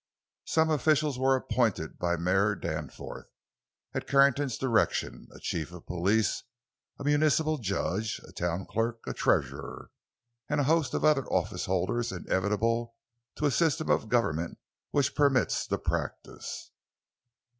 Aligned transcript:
Some 0.45 0.71
officials 0.71 1.19
were 1.19 1.35
appointed 1.35 1.99
by 1.99 2.15
Mayor 2.17 2.55
Danforth—at 2.55 4.07
Carrington's 4.07 4.57
direction; 4.57 5.27
a 5.31 5.39
chief 5.39 5.71
of 5.71 5.85
police, 5.85 6.41
a 6.97 7.03
municipal 7.03 7.59
judge, 7.59 8.19
a 8.27 8.31
town 8.31 8.65
clerk, 8.65 9.05
a 9.05 9.13
treasurer—and 9.13 10.59
a 10.59 10.63
host 10.63 10.95
of 10.95 11.05
other 11.05 11.27
office 11.31 11.65
holders 11.67 12.11
inevitable 12.11 12.95
to 13.35 13.45
a 13.45 13.51
system 13.51 13.91
of 13.91 14.09
government 14.09 14.57
which 14.89 15.13
permits 15.13 15.67
the 15.67 15.77
practice. 15.77 16.71